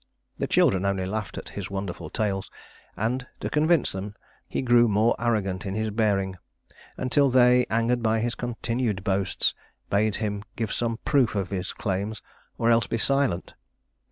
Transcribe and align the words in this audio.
The 0.39 0.47
children 0.47 0.83
only 0.83 1.05
laughed 1.05 1.37
at 1.37 1.49
his 1.49 1.69
wonderful 1.69 2.09
tales, 2.09 2.49
and 2.97 3.27
to 3.39 3.51
convince 3.51 3.91
them 3.91 4.15
he 4.49 4.63
grew 4.63 4.87
more 4.87 5.15
arrogant 5.19 5.63
in 5.63 5.75
his 5.75 5.91
bearing, 5.91 6.37
until 6.97 7.29
they, 7.29 7.67
angered 7.69 8.01
by 8.01 8.19
his 8.19 8.33
continued 8.33 9.03
boasts, 9.03 9.53
bade 9.91 10.15
him 10.15 10.43
give 10.55 10.73
some 10.73 10.97
proof 11.05 11.35
of 11.35 11.51
his 11.51 11.71
claims 11.71 12.23
or 12.57 12.71
else 12.71 12.87
be 12.87 12.97
silent. 12.97 13.53